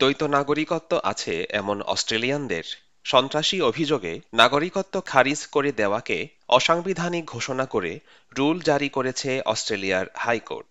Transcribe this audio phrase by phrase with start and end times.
[0.00, 2.66] দ্বৈত নাগরিকত্ব আছে এমন অস্ট্রেলিয়ানদের।
[3.04, 6.18] সন্ত্রাসী অভিযোগে নাগরিকত্ব খারিজ করে দেওয়াকে
[6.48, 7.92] অসাংবিধানিক ঘোষণা করে
[8.32, 10.68] রুল জারি করেছে অস্ট্রেলিয়ার হাইকোর্ট।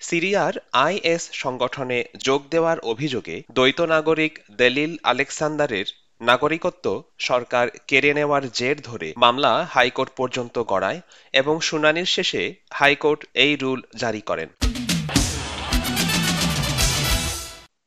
[0.00, 0.54] সিরিয়ার
[0.86, 5.86] আইএস সংগঠনে যোগ দেওয়ার অভিযোগে দ্বৈত নাগরিক দলিল আলেকসান্দারের
[6.20, 6.86] নাগরিকত্ব
[7.20, 11.00] সরকার কেড়ে নেওয়ার জের ধরে মামলা হাইকোর্ট পর্যন্ত গড়ায়
[11.34, 14.48] এবং শুনানির শেষে হাইকোর্ট এই রুল জারি করেন।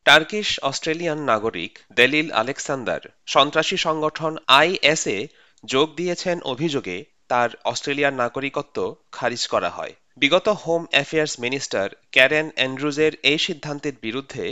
[0.06, 5.20] টার্কিশ অস্ট্রেলিয়ান নাগরিক দেলিল আলেকসান্দার সন্ত্রাসী সংগঠন আইএসএ
[5.64, 8.78] যোগ দিয়েছেন অভিযোগে তার অস্ট্রেলিয়ার নাগরিকত্ব
[9.12, 14.46] খারিজ করা হয়। বিগত হোম অ্যাফেয়ার্স মিনিস্টার ক্যারেন অ্যান্ড্রুজের এই সিদ্ধান্তের বিরুদ্ধে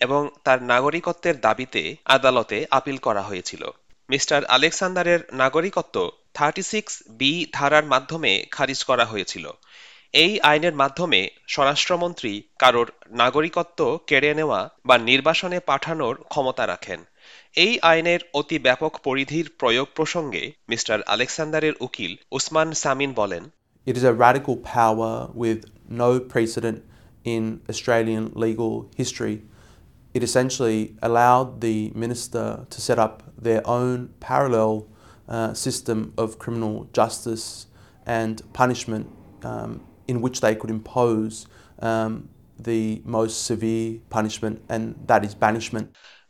[0.00, 3.62] এবং তার নাগরিকত্বের দাবিতে আদালতে আপিল করা হয়েছিল।
[4.08, 5.96] মিস্টার আলেকসান্দারের নাগরিকত্ব
[6.34, 9.44] থার্টি সিক্স বি ধারার মাধ্যমে খারিজ করা হয়েছিল।
[10.14, 17.00] এই আইনের মাধ্যমে স্বরাষ্ট্রমন্ত্রী কারোর নাগরিকত্ব কেড়ে নেওয়া বা নির্বাসনে পাঠানোর ক্ষমতা রাখেন
[17.56, 23.44] এই আইনের অতি ব্যাপক পরিধির প্রয়োগ প্রসঙ্গে মিস্টার আলেকসান্দারের উকিল উসমান সামিন বলেন
[23.86, 25.60] It is a radical power with
[26.02, 26.78] no precedent
[27.34, 27.42] in
[27.72, 29.36] Australian legal history.
[30.14, 33.14] It essentially allowed the minister to set up
[33.46, 33.98] their own
[34.28, 34.72] parallel
[35.28, 37.46] uh, system of criminal justice
[38.18, 39.04] and punishment
[39.42, 39.72] um,
[40.08, 41.46] in which they could impose
[41.80, 42.28] um,
[42.60, 45.86] the most severe punishment, and that is banishment.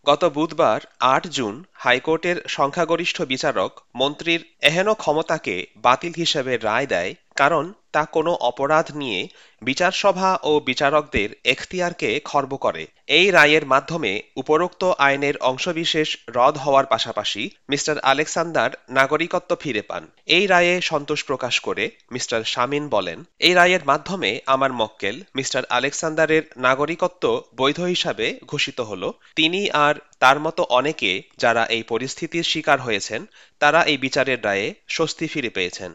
[0.06, 0.80] গত বুধবার
[1.14, 8.32] আট June হাইকোর্টের সংখ্যাগরিষ্ঠ বিচারক মন্ত্রীর এহেন ক্ষমতাকে বাতিল হিসেবে রায় দেয় কারণ তা কোনো
[8.50, 9.28] অপরাধ নিয়ে
[9.62, 17.50] বিচারসভা ও বিচারকদের এখতিয়ারকে খর্ব করে। এই রায়ের মাধ্যমে উপরোক্ত আইনের অংশবিশেষ রদ হওয়ার পাশাপাশি
[17.68, 23.82] মিস্টার আলেকসান্ডার নাগরিকত্ব ফিরে পান। এই রায়ে সন্তোষ প্রকাশ করে মিস্টার শামিন বলেন এই রায়ের
[23.86, 31.22] মাধ্যমে আমার মক্কেল মিস্টার আলেকসান্ডারের নাগরিকত্ব বৈধ হিসাবে ঘোষিত হল। তিনি আর তার মতো অনেকে
[31.38, 33.26] যারা এই পরিস্থিতির শিকার হয়েছেন
[33.58, 35.90] তারা এই বিচারের রায়ে স্বস্তি ফিরে পেয়েছেন।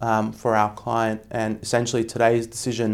[0.00, 2.90] Um, for our client and essentially today's decision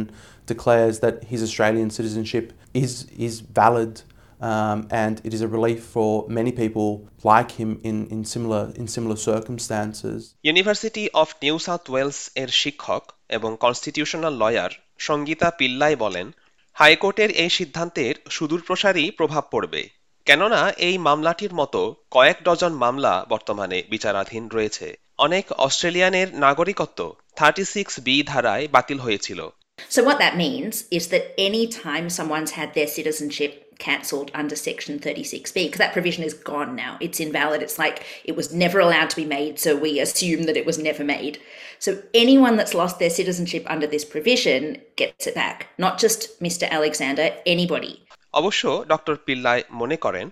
[0.46, 3.92] declares that his Australian citizenship is is valid
[4.40, 6.88] um, and it is a relief for many people
[7.24, 10.18] like him in, in similar in similar circumstances.
[10.48, 13.02] University of New South Wales এর শিক্ষক
[13.36, 16.26] এবং constitutional lawyer Sangeeta Pillay বলেন
[16.76, 19.82] হাইকোর্টের এই সিদ্ধান্তের সুদূরপ্রসারী প্রভাব পড়বে
[20.26, 21.80] কেননা এই মামলাটির মতো
[22.10, 24.86] কয়েক ডজন মামলা বর্তমানে বিচারাধীন রয়েছে
[25.25, 26.99] অনেক অস্ট্রেলিয়ানের নাগরিকত্ব
[27.39, 29.41] থার্টি সিক্স বি ধারায় বাতিল হয়েছিল
[29.95, 33.51] So what that means is that any time someone's had their citizenship
[33.87, 37.97] cancelled under section 36b because that provision is gone now it's invalid it's like
[38.29, 41.35] it was never allowed to be made so we assume that it was never made
[41.85, 44.61] so anyone that's lost their citizenship under this provision
[45.01, 47.93] gets it back not just mr alexander anybody
[48.39, 50.27] অবশ্য doctor Pillai মনে করেন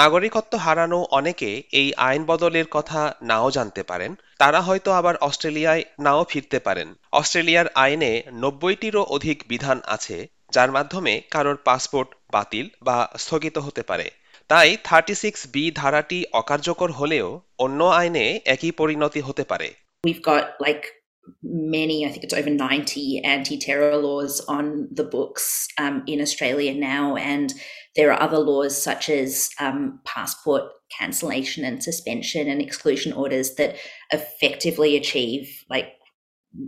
[0.00, 1.50] নাগরিকত্ব হারানো অনেকে
[1.80, 7.68] এই আইন বদলের কথা নাও জানতে পারেন, তারা হয়তো আবার অস্ট্রেলিয়ায় নাও ফিরতে পারেন। অস্ট্রেলিয়ার
[7.74, 8.12] আইনে
[8.42, 10.16] নব্বইটিরও অধিক বিধান আছে,
[10.52, 14.06] যার মাধ্যমে কারোর পাসপোর্ট বাতিল বা স্থগিত হতে পারে।
[14.50, 17.28] তাই থার্টি সিক্স বি ধারাটি অকার্যকর হলেও
[17.58, 19.68] অন্য আইনে একই পরিণতি হতে পারে।
[20.04, 20.84] We've got, like
[21.42, 26.74] many, I think it's over 90 anti terror laws on the books um, in Australia
[26.74, 27.16] now.
[27.16, 27.52] And
[27.96, 33.76] there are other laws such as um, passport cancellation and suspension and exclusion orders that
[34.12, 35.94] effectively achieve like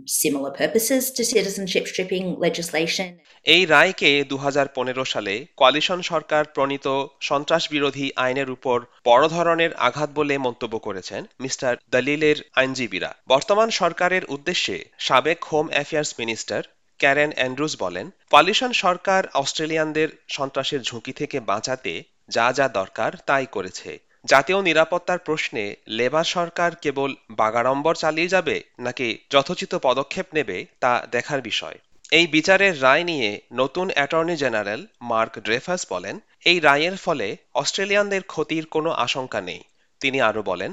[0.05, 3.07] similar purposes to citizenship stripping legislation.
[3.45, 6.87] এই রায়কে দু হাজার পনেরো সালে coalition সরকার প্রণীত
[7.21, 14.23] সন্ত্রাস বিরোধী আইনের উপর বড় ধরনের আঘাত বলে মন্তব্য করেছেন মিস্টার দলিলের আইনজীবীরা বর্তমান সরকারের
[14.25, 16.61] উদ্দেশ্যে সাবেক home affairs minister
[16.99, 21.93] Karen Andrews বলেন, কোয়ালিশন সরকার অস্ট্রেলিয়ানদের সন্ত্রাসের ঝুঁকি থেকে বাঁচাতে
[22.29, 23.91] যা যা দরকার তাই করেছে
[24.27, 31.41] জাতীয় নিরাপত্তার প্রশ্নে লেবার সরকার কেবল বাগাড়ম্বর চালিয়ে যাবে নাকি যথোচিত পদক্ষেপ নেবে তা দেখার
[31.41, 31.77] বিষয়।
[32.11, 36.15] এই বিচারের রায় নিয়ে নতুন অ্যাটর্নি জেনারেল মার্ক ড্রেফাস বলেন,
[36.45, 39.61] এই রায়ের ফলে অস্ট্রেলিয়ানদের ক্ষতির কোনো আশঙ্কা নেই।
[40.01, 40.71] তিনি আরও বলেন,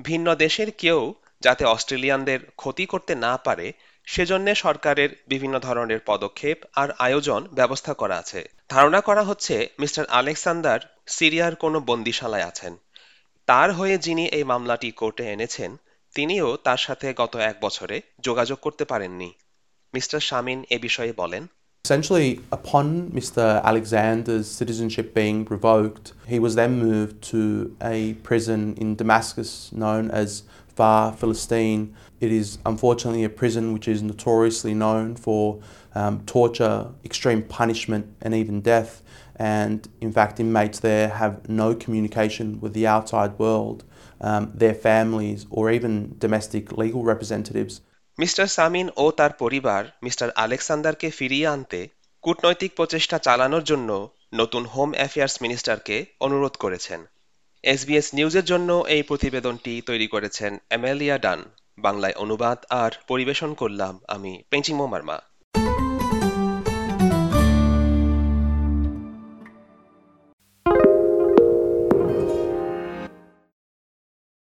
[0.00, 1.00] ভিন্ন দেশের কেউ
[1.42, 3.66] যাতে অস্ট্রেলিয়ানদের ক্ষতি করতে না পারে,
[4.06, 10.78] সেজন্য সরকারের বিভিন্ন ধরনের পদক্ষেপ আর আয়োজন ব্যবস্থা করা আছে। ধারণা করা হচ্ছে, মিস্টার আলেকসান্ডার
[11.06, 12.72] সিরিয়ার কোনো বন্দিশালায় আছেন।
[13.49, 15.71] তার হয়ে যিনি এই মামলাটি কোর্টে এনেছেন
[16.15, 19.29] তিনিও তার সাথে গত এক বছরে যোগাযোগ করতে পারেননি
[19.93, 21.45] মিস্টার শামিন এ বিষয়ে বলেন
[21.85, 23.45] Essentially, upon Mr.
[23.71, 27.41] Alexander's citizenship being revoked, he was then moved to
[27.95, 30.29] a prison in Damascus known as
[30.75, 31.95] Rafah, Philistine.
[32.19, 35.61] It is unfortunately a prison which is notoriously known for
[35.93, 39.01] um, torture, extreme punishment, and even death.
[39.40, 43.78] And in fact, inmates there have no communication with the outside world,
[44.20, 45.94] um, their families, or even
[46.26, 47.74] domestic legal representatives.
[48.18, 51.88] Mister Samin ও তার পরিবার mister আলেকসান্ডারকে ফিরিয়ে আনতে
[52.22, 57.04] কূটনৈতিক প্রচেষ্টা চালানোর জন্য নতুন home affairs মিনিস্টারকে অনুরোধ করেছেন।
[57.62, 61.42] এসবিএস নিউজের জন্য এই প্রতিবেদনটি তৈরি করেছেন অ্যামেলিয়া ডান
[61.78, 65.18] বাংলায় অনুবাদ আর পরিবেশন করলাম আমি পেঞ্চিমো মার্মা।